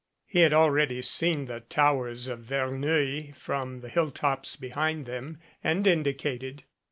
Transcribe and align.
He 0.25 0.39
had 0.39 0.51
already 0.51 1.03
seen 1.03 1.45
the 1.45 1.59
towers 1.59 2.25
of 2.27 2.39
Verneuil 2.39 3.33
from 3.35 3.77
the 3.81 3.87
hilltops 3.89 4.55
behind 4.55 5.05
them 5.05 5.37
and 5.63 5.85
indicated. 5.85 6.63